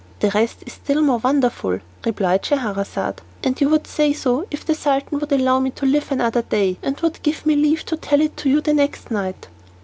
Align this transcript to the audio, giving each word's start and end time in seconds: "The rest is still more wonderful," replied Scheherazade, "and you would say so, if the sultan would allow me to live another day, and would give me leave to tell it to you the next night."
"The 0.19 0.31
rest 0.31 0.63
is 0.65 0.73
still 0.73 1.03
more 1.03 1.19
wonderful," 1.19 1.79
replied 2.03 2.43
Scheherazade, 2.43 3.21
"and 3.43 3.61
you 3.61 3.69
would 3.69 3.85
say 3.85 4.13
so, 4.13 4.47
if 4.49 4.65
the 4.65 4.73
sultan 4.73 5.19
would 5.19 5.31
allow 5.31 5.59
me 5.59 5.69
to 5.69 5.85
live 5.85 6.11
another 6.11 6.41
day, 6.41 6.79
and 6.81 6.99
would 7.01 7.21
give 7.21 7.45
me 7.45 7.55
leave 7.55 7.85
to 7.85 7.97
tell 7.97 8.19
it 8.19 8.35
to 8.37 8.49
you 8.49 8.61
the 8.61 8.73
next 8.73 9.11
night." 9.11 9.45